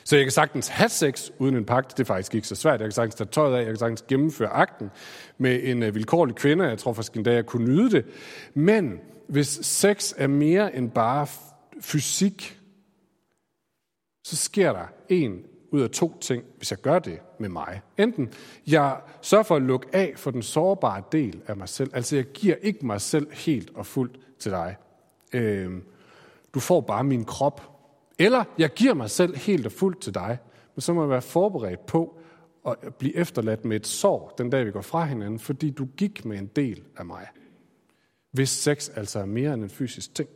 [0.04, 2.80] Så jeg kan sagtens have sex uden en pagt, det er faktisk ikke så svært.
[2.80, 4.90] Jeg kan sagtens tage tøjet af, jeg kan sagtens gennemføre akten
[5.38, 6.64] med en øh, vilkårlig kvinde.
[6.64, 8.04] Jeg tror faktisk endda, jeg kunne nyde det.
[8.54, 11.26] Men hvis sex er mere end bare
[11.80, 12.60] fysik,
[14.24, 17.80] så sker der en ud af to ting, hvis jeg gør det med mig.
[17.98, 18.32] Enten
[18.66, 22.24] jeg sørger for at lukke af for den sårbare del af mig selv, altså jeg
[22.24, 24.76] giver ikke mig selv helt og fuldt til dig.
[25.32, 25.70] Øh,
[26.54, 27.68] du får bare min krop.
[28.18, 30.38] Eller jeg giver mig selv helt og fuldt til dig,
[30.74, 32.18] men så må jeg være forberedt på
[32.66, 36.24] at blive efterladt med et sår den dag, vi går fra hinanden, fordi du gik
[36.24, 37.26] med en del af mig.
[38.30, 40.28] Hvis sex altså er mere end en fysisk ting.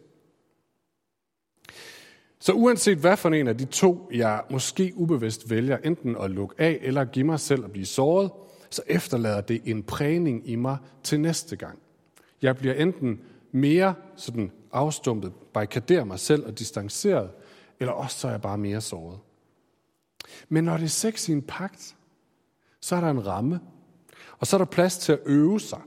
[2.47, 6.55] Så uanset hvad for en af de to, jeg måske ubevidst vælger, enten at lukke
[6.59, 8.31] af eller give mig selv at blive såret,
[8.71, 11.79] så efterlader det en prægning i mig til næste gang.
[12.43, 13.21] Jeg bliver enten
[13.53, 17.31] mere sådan afstumpet, barrikaderer mig selv og distanceret,
[17.81, 19.19] eller også så er jeg bare mere såret.
[20.49, 21.97] Men når det er sex i en pagt,
[22.81, 23.61] Så er der en ramme.
[24.39, 25.81] Og så er der plads til at øve sig.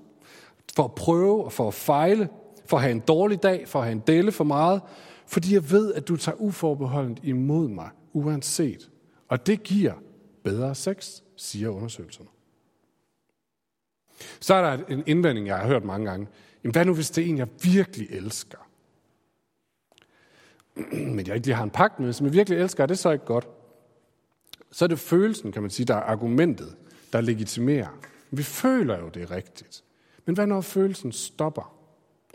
[0.76, 2.30] For at prøve og for at fejle.
[2.66, 3.68] For at have en dårlig dag.
[3.68, 4.82] For at have en dele for meget.
[5.30, 8.90] Fordi jeg ved, at du tager uforbeholdent imod mig, uanset.
[9.28, 9.94] Og det giver
[10.44, 12.30] bedre sex, siger undersøgelserne.
[14.40, 16.28] Så er der en indvending, jeg har hørt mange gange.
[16.64, 18.58] Jamen, hvad nu, hvis det er en, jeg virkelig elsker?
[21.16, 23.12] Men jeg ikke lige har en pagt med, som jeg virkelig elsker, er det så
[23.12, 23.48] ikke godt?
[24.72, 26.76] Så er det følelsen, kan man sige, der er argumentet,
[27.14, 28.00] der legitimerer.
[28.32, 29.84] Vi føler jo, det er rigtigt.
[30.26, 31.79] Men hvad når følelsen stopper?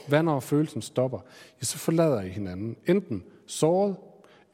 [0.08, 1.20] Hvad når følelsen stopper?
[1.60, 2.76] Ja, så forlader I hinanden.
[2.86, 3.96] Enten såret,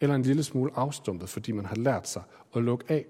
[0.00, 2.22] eller en lille smule afstumpet, fordi man har lært sig
[2.56, 3.06] at lukke af.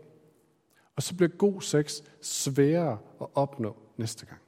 [0.97, 4.41] Og så bliver god sex sværere at opnå næste gang.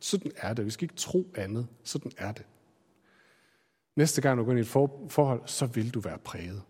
[0.00, 0.64] Sådan er det.
[0.64, 1.66] Vi skal ikke tro andet.
[1.84, 2.46] Sådan er det.
[3.96, 6.62] Næste gang du går ind i et forhold, så vil du være præget.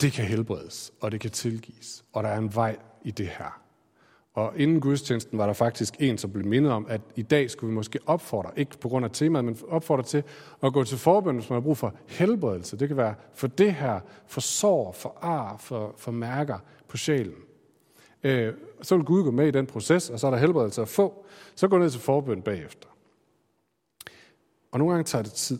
[0.00, 3.62] Det kan helbredes, og det kan tilgives, og der er en vej i det her.
[4.34, 7.68] Og inden gudstjenesten var der faktisk en, som blev mindet om, at i dag skulle
[7.68, 10.22] vi måske opfordre, ikke på grund af temaet, men opfordre til
[10.62, 12.76] at gå til forbøn, hvis man har brug for helbredelse.
[12.76, 17.34] Det kan være for det her, for sår, for ar, for, for mærker på sjælen.
[18.22, 20.88] Øh, så vil Gud gå med i den proces, og så er der helbredelse at
[20.88, 21.24] få.
[21.54, 22.88] Så gå ned til forbøn bagefter.
[24.72, 25.58] Og nogle gange tager det tid.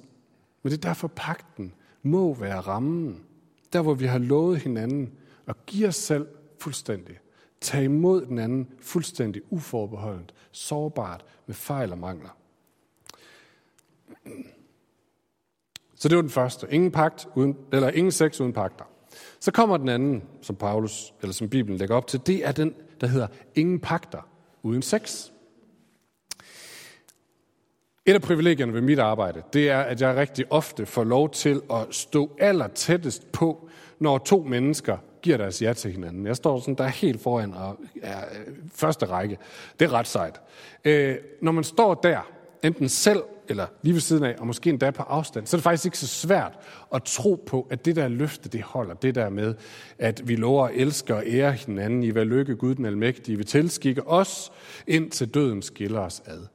[0.63, 3.25] Men det er derfor, pakten må være rammen.
[3.73, 5.13] Der, hvor vi har lovet hinanden
[5.47, 6.27] at give os selv
[6.59, 7.19] fuldstændig.
[7.61, 12.37] Tag imod den anden fuldstændig uforbeholdent, sårbart, med fejl og mangler.
[15.95, 16.67] Så det var den første.
[16.71, 18.85] Ingen, pagt uden, eller ingen sex uden pagter.
[19.41, 22.75] Så kommer den anden, som Paulus, eller som Bibelen lægger op til, det er den,
[23.01, 24.29] der hedder ingen pagter
[24.63, 25.31] uden sex.
[28.07, 31.63] Et af privilegierne ved mit arbejde, det er, at jeg rigtig ofte får lov til
[31.71, 33.69] at stå aller tættest på,
[33.99, 36.27] når to mennesker giver deres ja til hinanden.
[36.27, 39.39] Jeg står sådan der helt foran og er øh, første række.
[39.81, 40.41] Det er ret sejt.
[40.85, 42.21] Øh, når man står der,
[42.63, 45.63] enten selv eller lige ved siden af, og måske endda på afstand, så er det
[45.63, 46.59] faktisk ikke så svært
[46.95, 48.95] at tro på, at det der løfte, det holder.
[48.95, 49.55] Det der med,
[49.99, 53.47] at vi lover at elske og ære hinanden i, hvad lykke Gud den almægtige vil
[53.47, 54.53] tilskikke os,
[54.87, 56.47] indtil døden skiller os ad.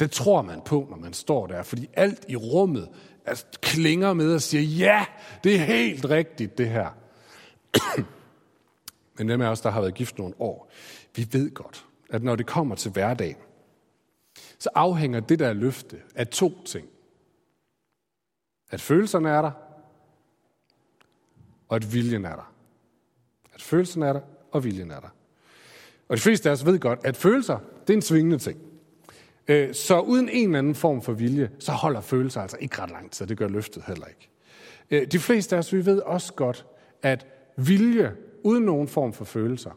[0.00, 2.88] Det tror man på, når man står der, fordi alt i rummet
[3.26, 5.04] altså, klinger med og siger, ja,
[5.44, 6.96] det er helt rigtigt, det her.
[9.18, 10.70] Men dem af os, der har været gift nogle år,
[11.16, 13.36] vi ved godt, at når det kommer til hverdagen,
[14.58, 16.88] så afhænger det der løfte af to ting.
[18.70, 19.50] At følelserne er der,
[21.68, 22.52] og at viljen er der.
[23.54, 24.20] At følelserne er der,
[24.52, 25.08] og viljen er der.
[26.08, 28.60] Og de fleste af os ved godt, at følelser, det er en svingende ting.
[29.48, 32.90] Øh, så uden en eller anden form for vilje, så holder følelser altså ikke ret
[32.90, 33.26] lang tid.
[33.26, 34.28] Det gør løftet heller ikke.
[34.90, 36.66] Øh, de fleste af os, vi ved også godt,
[37.02, 37.26] at
[37.68, 39.70] vilje uden nogen form for følelser,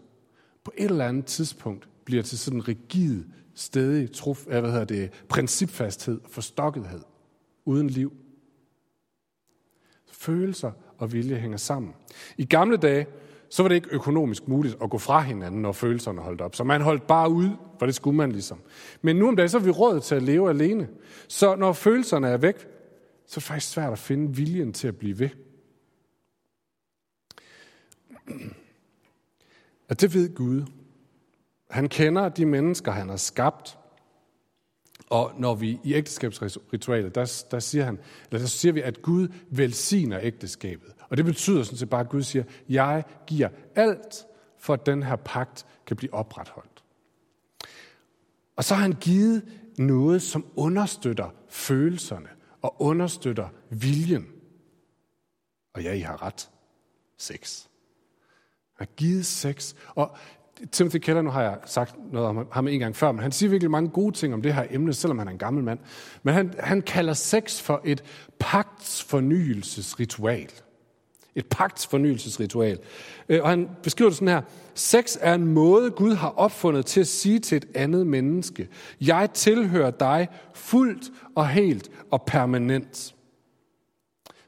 [0.64, 3.24] på et eller andet tidspunkt bliver til sådan en rigid,
[3.56, 7.02] stedig truf, hvad hedder det, principfasthed og forstokkethed,
[7.66, 8.14] uden liv.
[10.12, 11.94] Følelser og vilje hænger sammen.
[12.38, 13.08] I gamle dage,
[13.50, 16.56] så var det ikke økonomisk muligt at gå fra hinanden, når følelserne holdt op.
[16.56, 18.60] Så man holdt bare ud, for det skulle man ligesom.
[19.02, 20.88] Men nu om dagen, så er vi råd til at leve alene.
[21.28, 22.60] Så når følelserne er væk,
[23.28, 25.30] så er det faktisk svært at finde viljen til at blive ved.
[29.90, 30.66] At det ved Gud.
[31.70, 33.78] Han kender de mennesker, han har skabt.
[35.10, 38.00] Og når vi i ægteskabsritualet, der, der, siger han,
[38.32, 40.94] eller der siger vi, at Gud velsigner ægteskabet.
[41.10, 44.26] Og det betyder sådan set bare, at Gud siger, jeg giver alt,
[44.58, 46.84] for at den her pagt kan blive opretholdt.
[48.56, 49.44] Og så har han givet
[49.78, 52.30] noget, som understøtter følelserne
[52.62, 54.28] og understøtter viljen.
[55.74, 56.50] Og ja, I har ret.
[57.18, 57.68] Sex.
[58.78, 59.74] Han har givet sex.
[59.96, 60.18] Og
[60.72, 63.50] Timothy Keller, nu har jeg sagt noget om ham en gang før, men han siger
[63.50, 65.80] virkelig mange gode ting om det her emne, selvom han er en gammel mand.
[66.24, 68.04] Men han, han kalder sex for et
[68.40, 70.50] pagtsfornyelsesritual.
[71.36, 72.80] Et pagtsfornyelsesritual.
[73.30, 74.42] Øh, og han beskriver det sådan her.
[74.74, 78.68] Sex er en måde, Gud har opfundet til at sige til et andet menneske,
[79.02, 83.16] jeg tilhører dig fuldt og helt og permanent.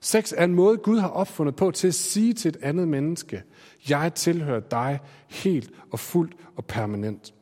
[0.01, 3.43] Sex er en måde, Gud har opfundet på til at sige til et andet menneske,
[3.89, 7.33] jeg tilhører dig helt og fuldt og permanent.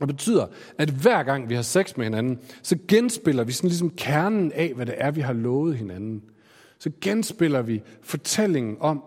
[0.00, 0.46] Det betyder,
[0.78, 4.72] at hver gang vi har sex med hinanden, så genspiller vi sådan ligesom kernen af,
[4.76, 6.22] hvad det er, vi har lovet hinanden.
[6.78, 9.02] Så genspiller vi fortællingen om,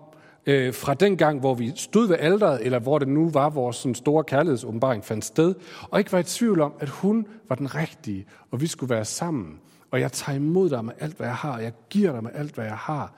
[0.45, 3.75] øh, fra den gang, hvor vi stod ved alderet, eller hvor det nu var, vores
[3.75, 5.55] sådan, store kærlighedsåbenbaring fandt sted,
[5.89, 9.05] og ikke var i tvivl om, at hun var den rigtige, og vi skulle være
[9.05, 9.59] sammen.
[9.91, 12.31] Og jeg tager imod dig med alt, hvad jeg har, og jeg giver dig med
[12.33, 13.13] alt, hvad jeg har.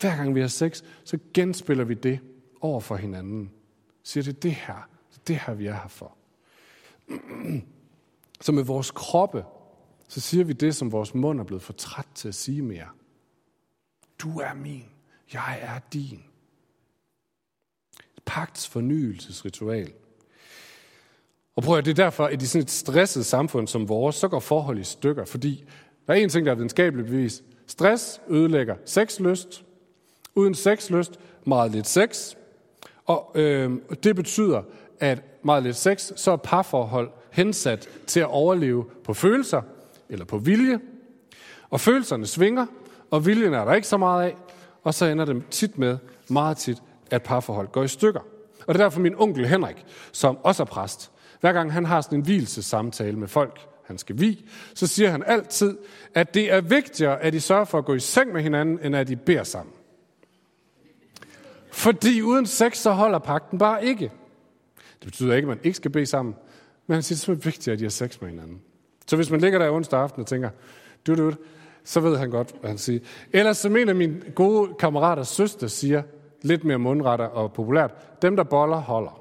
[0.00, 2.18] Hver gang vi har sex, så genspiller vi det
[2.60, 3.50] over for hinanden.
[4.02, 4.88] Siger det det her,
[5.26, 6.16] det her vi er her for.
[8.40, 9.44] Så med vores kroppe,
[10.08, 12.88] så siger vi det, som vores mund er blevet for træt til at sige mere.
[14.18, 14.84] Du er min,
[15.32, 16.24] jeg er din.
[18.26, 19.92] Pagts fornyelsesritual.
[21.56, 24.28] Og prøv at det er derfor, at i sådan et stresset samfund som vores, så
[24.28, 25.64] går forhold i stykker, fordi
[26.06, 27.42] der er en ting, der er videnskabeligt bevis.
[27.66, 29.64] Stress ødelægger sexlyst.
[30.34, 32.34] Uden sexlyst, meget lidt sex.
[33.06, 34.62] Og øh, det betyder,
[35.00, 39.62] at meget lidt sex, så er parforhold hensat til at overleve på følelser
[40.08, 40.80] eller på vilje.
[41.70, 42.66] Og følelserne svinger,
[43.10, 44.36] og viljen er der ikke så meget af,
[44.82, 45.98] og så ender det tit med,
[46.30, 48.20] meget tit, at parforhold går i stykker.
[48.66, 52.00] Og det er derfor min onkel Henrik, som også er præst, hver gang han har
[52.00, 55.78] sådan en hvilsesamtale med folk, han skal vi, så siger han altid,
[56.14, 58.96] at det er vigtigere, at de sørger for at gå i seng med hinanden, end
[58.96, 59.74] at de beder sammen.
[61.76, 64.12] Fordi uden sex, så holder pakten bare ikke.
[64.76, 66.34] Det betyder ikke, at man ikke skal bede sammen,
[66.86, 68.60] men han siger, det er vigtigt, at de har sex med hinanden.
[69.06, 70.50] Så hvis man ligger der onsdag aften og tænker,
[71.06, 71.32] du, du,
[71.84, 73.00] så ved han godt, hvad han siger.
[73.32, 76.02] Ellers så mener min gode kammeraters søster siger,
[76.42, 79.20] lidt mere mundretter og populært, dem der boller, holder.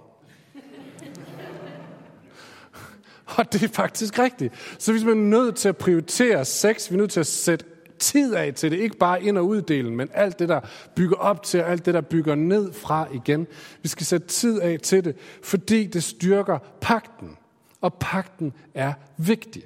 [3.38, 4.54] Og det er faktisk rigtigt.
[4.80, 7.66] Så hvis man er nødt til at prioritere sex, vi er nødt til at sætte
[8.06, 8.78] tid af til det.
[8.78, 10.60] Ikke bare ind- og uddelen, men alt det, der
[10.96, 13.48] bygger op til, og alt det, der bygger ned fra igen.
[13.82, 17.38] Vi skal sætte tid af til det, fordi det styrker pakten.
[17.82, 19.64] Og pakten er vigtig.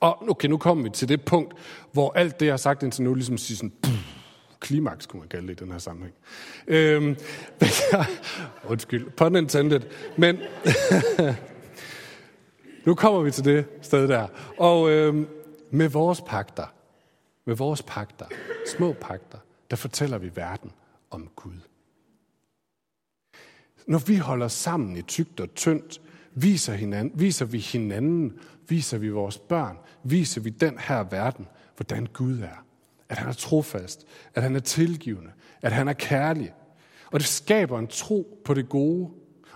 [0.00, 1.54] Og okay, nu kommer vi til det punkt,
[1.92, 3.96] hvor alt det, jeg har sagt indtil nu, ligesom siger sådan, pff,
[4.60, 6.14] klimaks, kunne man kalde det i den her sammenhæng.
[6.66, 7.16] Øhm,
[8.70, 9.80] undskyld, pun intended.
[10.16, 10.38] Men
[12.86, 14.26] nu kommer vi til det sted der.
[14.58, 15.26] Og øhm,
[15.70, 16.75] med vores pakter,
[17.46, 18.26] med vores pakter,
[18.76, 19.38] små pakter,
[19.70, 20.72] der fortæller vi verden
[21.10, 21.60] om Gud.
[23.86, 26.00] Når vi holder sammen i tygt og tyndt,
[26.34, 32.06] viser, hinanden, viser vi hinanden, viser vi vores børn, viser vi den her verden, hvordan
[32.06, 32.64] Gud er.
[33.08, 35.30] At han er trofast, at han er tilgivende,
[35.62, 36.54] at han er kærlig.
[37.12, 39.10] Og det skaber en tro på det gode.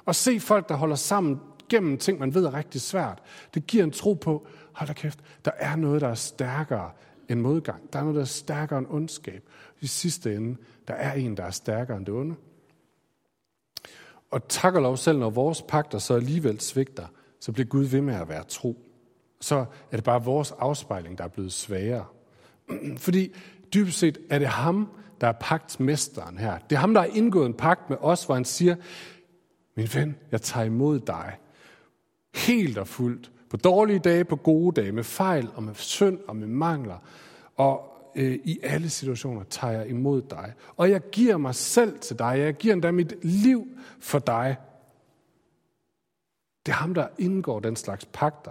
[0.05, 3.23] Og se folk, der holder sammen gennem ting, man ved er rigtig svært.
[3.55, 6.91] Det giver en tro på, hold da kæft, der er noget, der er stærkere
[7.31, 7.93] end modgang.
[7.93, 9.49] Der er noget, der er stærkere end ondskab.
[9.81, 10.57] I sidste ende,
[10.89, 12.35] der er en, der er stærkere end det onde.
[14.31, 17.07] Og tak og lov selv, når vores pagter så alligevel svigter,
[17.41, 18.87] så bliver Gud ved med at være tro.
[19.41, 22.07] Så er det bare vores afspejling, der er blevet svagere.
[22.97, 23.35] Fordi
[23.75, 24.89] dybest set er det ham,
[25.21, 26.59] der er pagtsmesteren her.
[26.59, 28.77] Det er ham, der har indgået en pagt med os, hvor han siger,
[29.77, 31.39] min ven, jeg tager imod dig.
[32.35, 33.31] Helt og fuldt.
[33.51, 36.99] På dårlige dage, på gode dage, med fejl og med synd og med mangler.
[37.57, 40.53] Og øh, i alle situationer tager jeg imod dig.
[40.77, 42.35] Og jeg giver mig selv til dig.
[42.39, 43.67] Jeg giver endda mit liv
[44.01, 44.57] for dig.
[46.67, 48.51] Det er ham, der indgår den slags pakter.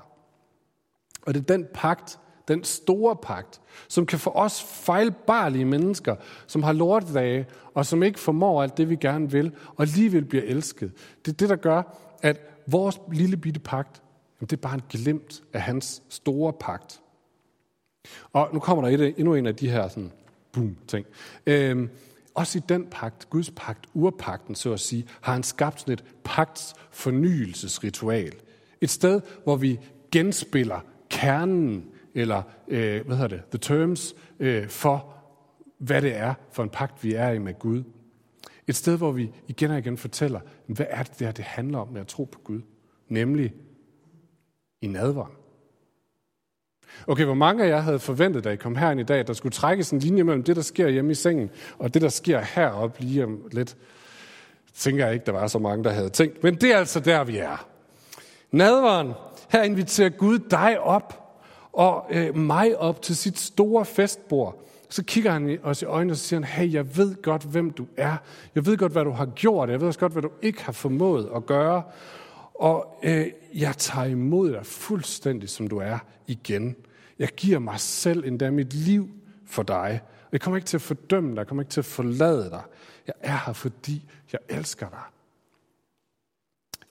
[1.22, 6.16] Og det er den pagt, den store pagt, som kan få os fejlbarlige mennesker,
[6.48, 10.44] som har lortdage, og som ikke formår alt det, vi gerne vil, og alligevel bliver
[10.44, 10.92] elsket.
[11.26, 11.84] Det er det, der gør,
[12.22, 14.02] at vores lille bitte pagt,
[14.45, 17.02] det er bare en glimt af hans store pagt.
[18.34, 20.12] Og nu kommer der et, endnu en af de her sådan,
[20.52, 21.06] boom, ting.
[21.45, 21.89] Øhm,
[22.34, 26.04] også i den pagt, Guds pagt, urpagten, så at sige, har han skabt sådan et
[26.23, 28.34] pagts fornyelsesritual.
[28.82, 29.80] Et sted, hvor vi
[30.12, 35.13] genspiller kernen, eller øh, hvad hedder det, the terms, øh, for
[35.78, 37.84] hvad det er for en pagt, vi er i med Gud.
[38.67, 41.88] Et sted, hvor vi igen og igen fortæller, hvad er det der, det handler om
[41.88, 42.62] med at tro på Gud?
[43.08, 43.54] Nemlig
[44.82, 45.32] i nadveren.
[47.08, 49.34] Okay, hvor mange af jer havde forventet, da I kom herind i dag, at der
[49.34, 52.39] skulle trækkes en linje mellem det, der sker hjemme i sengen, og det, der sker
[52.39, 53.78] heroppe lige om lidt?
[54.74, 56.44] Tænker jeg ikke, der var så mange, der havde tænkt.
[56.44, 57.68] Men det er altså der, vi er.
[58.52, 59.13] Nadveren,
[59.50, 61.36] her inviterer Gud dig op,
[61.74, 64.65] og øh, mig op til sit store festbord.
[64.89, 67.86] Så kigger han os i øjnene og siger, han, hey, jeg ved godt, hvem du
[67.98, 68.18] er.
[68.56, 69.70] Jeg ved godt, hvad du har gjort.
[69.70, 71.84] Jeg ved også godt, hvad du ikke har formået at gøre.
[72.60, 76.76] Og øh, jeg tager imod dig fuldstændig, som du er igen.
[77.19, 79.10] Jeg giver mig selv endda mit liv
[79.45, 80.02] for dig.
[80.32, 81.38] Jeg kommer ikke til at fordømme dig.
[81.38, 82.62] Jeg kommer ikke til at forlade dig.
[83.08, 85.04] Jeg er her, fordi jeg elsker dig.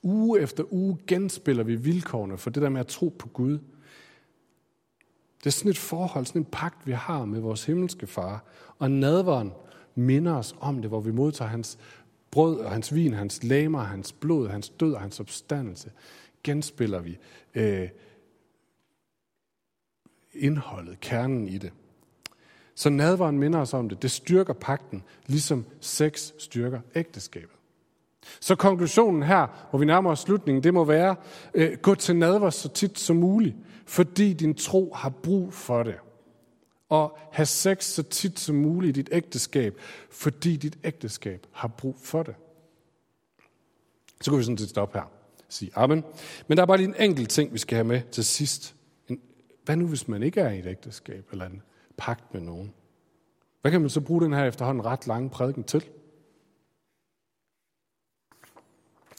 [0.03, 3.59] Uge efter uge genspiller vi vilkårene for det der med at tro på Gud.
[5.39, 8.45] Det er sådan et forhold, sådan en pagt, vi har med vores himmelske far.
[8.79, 9.53] Og nadveren
[9.95, 11.79] minder os om det, hvor vi modtager hans
[12.31, 15.91] brød og hans vin, hans læmer, hans blod, hans død og hans opstandelse.
[16.45, 17.19] Genspiller vi
[17.55, 17.89] øh,
[20.33, 21.73] indholdet, kernen i det.
[22.75, 24.03] Så nadvaren minder os om det.
[24.03, 27.57] Det styrker pakten, ligesom sex styrker ægteskabet.
[28.41, 31.17] Så konklusionen her, hvor vi nærmer os slutningen, det må være,
[31.55, 35.95] øh, gå til nadver så tit som muligt, fordi din tro har brug for det.
[36.89, 41.97] Og have sex så tit som muligt i dit ægteskab, fordi dit ægteskab har brug
[42.03, 42.35] for det.
[44.21, 45.11] Så kan vi sådan set stoppe her
[45.49, 46.05] sige amen.
[46.49, 48.75] Men der er bare lige en enkelt ting, vi skal have med til sidst.
[49.65, 51.63] Hvad nu, hvis man ikke er i et ægteskab eller en
[51.97, 52.75] pagt med nogen?
[53.61, 55.89] Hvad kan man så bruge den her efterhånden ret lange prædiken til?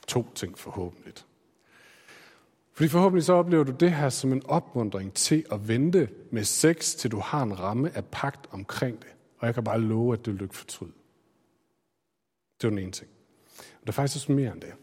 [0.07, 1.13] To ting forhåbentlig.
[2.79, 6.95] Fordi forhåbentlig så oplever du det her som en opmundring til at vente med sex,
[6.95, 9.07] til du har en ramme af pagt omkring det.
[9.39, 10.91] Og jeg kan bare love, at det vil du ikke fortryde.
[12.61, 13.09] Det var den ene ting.
[13.57, 14.73] Og der er faktisk også mere end det.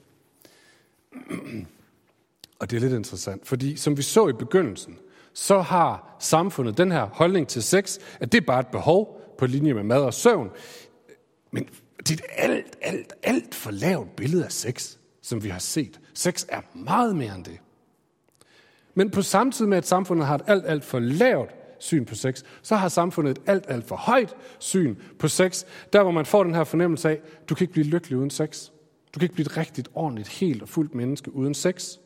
[2.61, 4.99] Og det er lidt interessant, fordi som vi så i begyndelsen,
[5.33, 9.47] så har samfundet den her holdning til sex, at det er bare et behov på
[9.47, 10.51] linje med mad og søvn.
[11.51, 15.59] Men det er et alt, alt, alt for lavt billede af sex, som vi har
[15.59, 16.01] set.
[16.15, 17.59] Sex er meget mere end det.
[18.99, 22.15] Men på samme tid med, at samfundet har et alt, alt for lavt syn på
[22.15, 26.27] sex, så har samfundet et alt, alt for højt syn på sex, der hvor man
[26.27, 28.67] får den her fornemmelse af, du kan ikke blive lykkelig uden sex.
[29.15, 31.97] Du kan ikke blive et rigtigt, ordentligt, helt og fuldt menneske uden sex.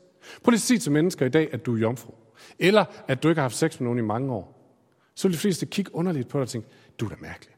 [0.42, 2.14] Prøv lige at sige til mennesker i dag, at du er jomfru.
[2.58, 4.56] Eller at du ikke har haft sex med nogen i mange år.
[5.14, 6.68] Så vil de fleste kigge underligt på dig og tænke,
[7.00, 7.54] du er da mærkelig.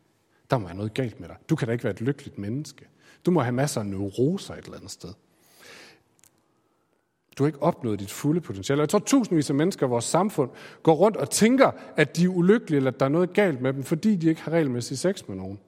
[0.51, 1.37] Der må være noget galt med dig.
[1.51, 2.89] Du kan da ikke være et lykkeligt menneske.
[3.27, 5.11] Du må have masser af neuroser et eller andet sted.
[7.39, 8.81] Du har ikke opnået dit fulde potentiale.
[8.81, 10.51] Jeg tror, tusindvis af mennesker i vores samfund
[10.83, 13.73] går rundt og tænker, at de er ulykkelige, eller at der er noget galt med
[13.73, 15.59] dem, fordi de ikke har regelmæssig sex med nogen.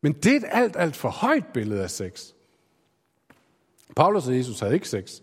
[0.00, 2.32] Men det er et alt, alt for højt billede af sex.
[3.96, 5.20] Paulus og Jesus havde ikke sex.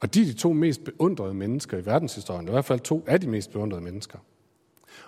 [0.00, 2.48] Og de er de to mest beundrede mennesker i verdenshistorien.
[2.48, 4.18] I hvert fald to af de mest beundrede mennesker.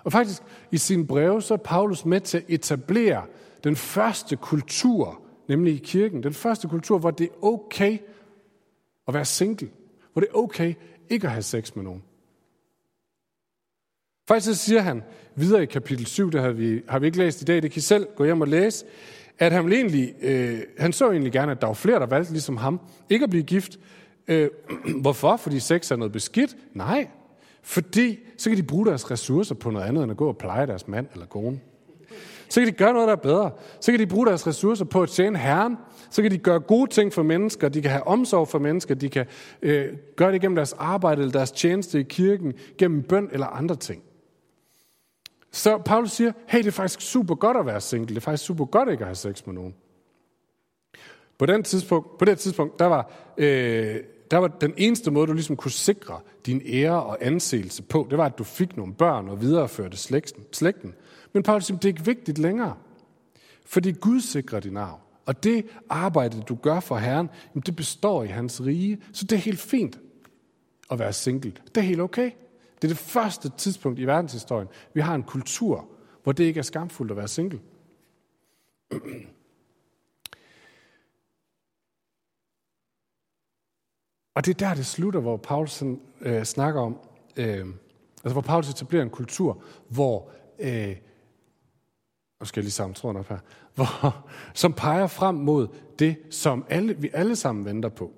[0.03, 3.25] Og faktisk i sin breve, så er Paulus med til at etablere
[3.63, 6.23] den første kultur, nemlig i kirken.
[6.23, 7.97] Den første kultur, hvor det er okay
[9.07, 9.69] at være single.
[10.13, 10.73] Hvor det er okay
[11.09, 12.03] ikke at have sex med nogen.
[14.27, 15.03] Faktisk så siger han
[15.35, 17.79] videre i kapitel 7, det har vi, har vi ikke læst i dag, det kan
[17.79, 18.85] I selv gå hjem og læse,
[19.39, 22.57] at han, egentlig, øh, han så egentlig gerne, at der var flere, der valgte ligesom
[22.57, 23.79] ham, ikke at blive gift.
[24.27, 24.49] Øh,
[25.01, 25.37] hvorfor?
[25.37, 26.57] Fordi sex er noget beskidt?
[26.73, 27.07] Nej,
[27.61, 30.67] fordi så kan de bruge deres ressourcer på noget andet, end at gå og pleje
[30.67, 31.59] deres mand eller kone.
[32.49, 33.51] Så kan de gøre noget, der er bedre.
[33.81, 35.77] Så kan de bruge deres ressourcer på at tjene Herren.
[36.09, 37.69] Så kan de gøre gode ting for mennesker.
[37.69, 38.95] De kan have omsorg for mennesker.
[38.95, 39.25] De kan
[39.61, 43.75] øh, gøre det gennem deres arbejde eller deres tjeneste i kirken, gennem bøn eller andre
[43.75, 44.03] ting.
[45.51, 48.07] Så Paulus siger, hey, det er faktisk super godt at være single.
[48.07, 49.75] Det er faktisk super godt ikke at have sex med nogen.
[51.37, 53.95] På, den tidspunkt, på det tidspunkt, der var, øh,
[54.31, 58.17] der var den eneste måde, du ligesom kunne sikre din ære og anseelse på, det
[58.17, 60.43] var, at du fik nogle børn og videreførte slægten.
[60.51, 60.93] slægten.
[61.37, 62.77] Men Paulus siger, det er ikke vigtigt længere.
[63.65, 64.99] Fordi Gud sikrer din arv.
[65.25, 67.29] Og det arbejde, du gør for Herren,
[67.65, 69.01] det består i hans rige.
[69.13, 69.99] Så det er helt fint
[70.91, 71.51] at være single.
[71.51, 72.31] Det er helt okay.
[72.75, 75.87] Det er det første tidspunkt i verdenshistorien, vi har en kultur,
[76.23, 77.59] hvor det ikke er skamfuldt at være single.
[84.35, 85.83] Og det er der, det slutter, hvor Paulus
[86.21, 86.97] øh, snakker om,
[87.37, 87.65] øh,
[88.23, 90.95] altså hvor Paulus etablerer en kultur, hvor, øh,
[92.39, 93.37] nu skal jeg lige sammen tråden op her,
[93.75, 95.67] hvor, som peger frem mod
[95.99, 98.13] det, som alle, vi alle sammen venter på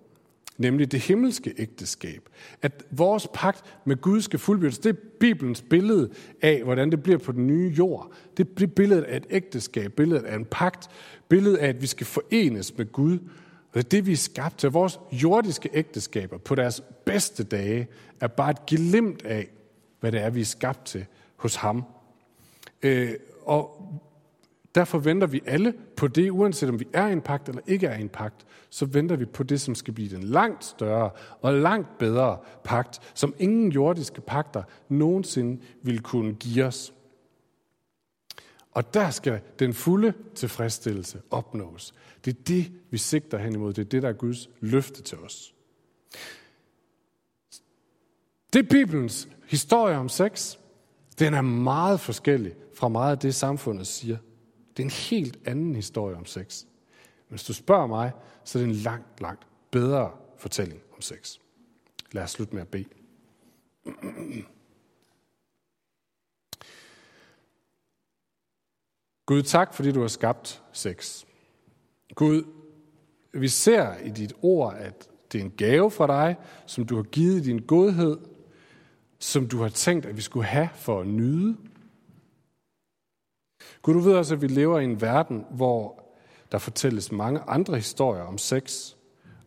[0.60, 2.30] nemlig det himmelske ægteskab.
[2.62, 4.80] At vores pagt med Gud skal fuldbyrdes.
[4.80, 6.10] Det er Bibelens billede
[6.42, 8.12] af, hvordan det bliver på den nye jord.
[8.38, 10.90] Det er billedet af et ægteskab, billedet af en pagt,
[11.30, 13.20] billedet af, at vi skal forenes med Gud.
[13.72, 14.70] Og det er det, vi er skabt til.
[14.70, 17.88] Vores jordiske ægteskaber på deres bedste dage
[18.22, 19.48] er bare et glimt af,
[20.00, 21.06] hvad det er, vi er skabt til
[21.36, 21.84] hos ham.
[22.84, 23.12] Øh,
[23.46, 23.92] og
[24.76, 27.88] Derfor venter vi alle på det, uanset om vi er i en pagt eller ikke
[27.88, 31.10] er i en pagt, så venter vi på det, som skal blive den langt større
[31.42, 36.94] og langt bedre pagt, som ingen jordiske pagter nogensinde vil kunne give os.
[38.72, 41.94] Og der skal den fulde tilfredsstillelse opnås.
[42.26, 43.74] Det er det, vi sigter hen imod.
[43.74, 45.54] Det er det, der er Guds løfte til os.
[48.54, 50.58] Det er Bibelens historie om sex.
[51.20, 54.18] Den er meget forskellig fra meget af det, samfundet siger.
[54.78, 56.64] Det er en helt anden historie om sex.
[57.30, 58.12] Men hvis du spørger mig,
[58.44, 61.38] så er det en langt, langt bedre fortælling om sex.
[62.12, 62.86] Lad os slutte med at bede.
[69.26, 71.26] Gud, tak fordi du har skabt sex.
[72.16, 72.44] Gud,
[73.34, 77.04] vi ser i dit ord, at det er en gave fra dig, som du har
[77.04, 78.18] givet i din godhed,
[79.20, 81.58] som du har tænkt, at vi skulle have for at nyde.
[83.82, 86.04] Gud, du ved også, at vi lever i en verden, hvor
[86.52, 88.94] der fortælles mange andre historier om sex,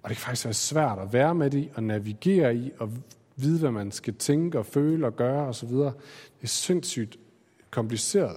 [0.03, 2.91] og det kan faktisk være svært at være med i og navigere i og
[3.37, 5.69] vide, hvad man skal tænke og føle og gøre osv.
[5.69, 5.93] Det
[6.43, 7.17] er sindssygt
[7.71, 8.37] kompliceret.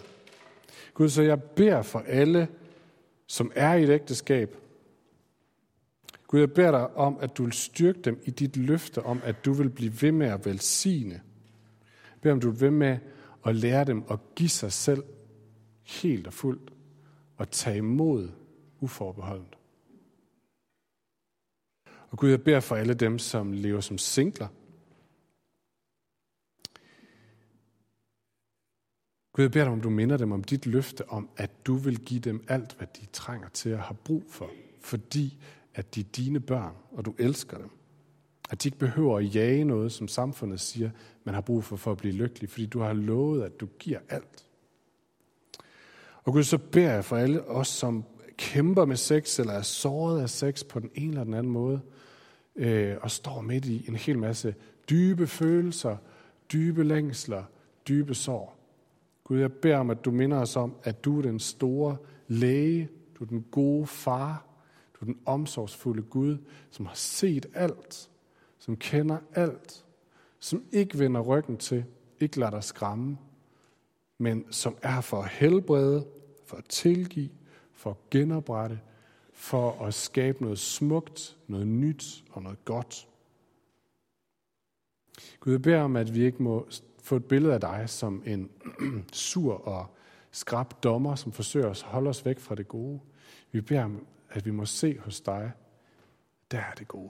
[0.93, 2.47] Gud, så jeg beder for alle,
[3.27, 4.55] som er i et ægteskab.
[6.27, 9.45] Gud, jeg beder dig om, at du vil styrke dem i dit løfte om, at
[9.45, 11.13] du vil blive ved med at velsigne.
[11.13, 12.97] Jeg beder om, du vil ved med
[13.45, 15.03] at lære dem at give sig selv
[15.85, 16.73] helt og fuldt
[17.37, 18.29] og tage imod
[18.79, 19.57] uforbeholdent.
[22.09, 24.47] Og Gud, jeg beder for alle dem, som lever som singler.
[29.33, 31.99] Gud, jeg beder dig om, du minder dem om dit løfte om, at du vil
[31.99, 34.49] give dem alt, hvad de trænger til at have brug for,
[34.81, 35.37] fordi
[35.73, 37.69] at de er dine børn, og du elsker dem.
[38.49, 40.89] At de ikke behøver at jage noget, som samfundet siger,
[41.23, 43.99] man har brug for for at blive lykkelig, fordi du har lovet, at du giver
[44.09, 44.45] alt.
[46.25, 48.03] Og Gud, så beder jeg for alle os, som
[48.37, 51.81] kæmper med sex, eller er såret af sex på den ene eller den anden måde,
[52.55, 54.55] øh, og står midt i en hel masse
[54.89, 55.97] dybe følelser,
[56.53, 57.43] dybe længsler,
[57.87, 58.57] dybe sår.
[59.23, 61.97] Gud, jeg beder om, at du minder os om, at du er den store
[62.27, 64.45] læge, du er den gode far,
[64.93, 66.37] du er den omsorgsfulde Gud,
[66.69, 68.09] som har set alt,
[68.59, 69.85] som kender alt,
[70.39, 71.85] som ikke vender ryggen til,
[72.19, 73.17] ikke lader dig skræmme,
[74.17, 76.05] men som er for at helbrede,
[76.45, 77.29] for at tilgive,
[77.73, 78.79] for at genoprette,
[79.33, 83.07] for at skabe noget smukt, noget nyt og noget godt.
[85.39, 86.67] Gud, jeg beder om, at vi ikke må
[87.03, 88.49] få et billede af dig som en
[89.13, 89.95] sur og
[90.31, 92.99] skrab dommer, som forsøger at holde os væk fra det gode.
[93.51, 95.51] Vi beder om, at vi må se hos dig,
[96.51, 97.09] der er det gode.